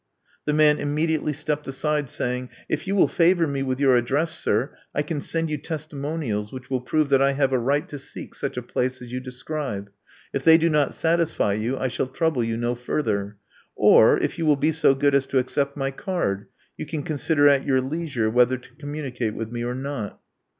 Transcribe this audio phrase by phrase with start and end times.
[0.45, 4.75] The man immediately stepped aside, saying, If you will favor me with your address, sir,
[4.95, 8.33] I can send you testimonials which will prove that I have a right to seek
[8.33, 9.91] such a place as you describe.
[10.33, 13.37] If they do not satisfy you, I shall trouble you no further.
[13.75, 16.47] Or if you will be so good as to accept my card,
[16.79, 20.19] you can consider at your leisure whether to communicate with me or not."